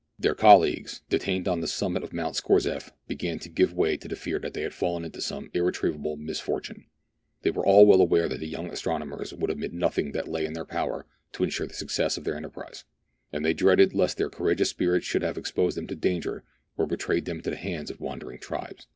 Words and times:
Their 0.17 0.33
colleagues, 0.33 1.01
detained 1.09 1.47
on 1.47 1.59
the 1.61 1.67
summit 1.67 2.01
of 2.03 2.11
Mount 2.11 2.35
Scorzef, 2.35 2.91
began 3.07 3.37
to 3.37 3.49
give 3.49 3.71
way 3.71 3.97
to 3.97 4.07
the 4.07 4.15
fear 4.15 4.39
that 4.39 4.55
they 4.55 4.63
had 4.63 4.73
fallen 4.73 5.05
into 5.05 5.21
some 5.21 5.51
irretrievable 5.53 6.17
misfortune. 6.17 6.87
They 7.43 7.51
were 7.51 7.63
all 7.63 7.85
well 7.85 8.01
aware 8.01 8.27
that 8.27 8.39
the 8.39 8.47
young 8.47 8.71
astronomers 8.71 9.31
would 9.31 9.51
omit 9.51 9.73
nothing 9.73 10.13
that 10.13 10.27
lay 10.27 10.43
in 10.47 10.53
their 10.53 10.65
power 10.65 11.05
to 11.33 11.43
ensure 11.43 11.67
the 11.67 11.75
success 11.75 12.17
of 12.17 12.23
their 12.23 12.35
enterprise, 12.35 12.83
and 13.31 13.45
they 13.45 13.53
dreaded 13.53 13.93
lest 13.93 14.17
their 14.17 14.31
courageous 14.31 14.71
spirit 14.71 15.03
should 15.03 15.21
have 15.21 15.37
exposed 15.37 15.77
them 15.77 15.85
to 15.85 15.95
danger, 15.95 16.43
or 16.77 16.87
betrayed 16.87 17.25
them 17.25 17.37
into 17.37 17.51
the 17.51 17.55
hands 17.55 17.91
of 17.91 17.99
the 17.99 18.03
wandering 18.03 18.39
tribes. 18.39 18.87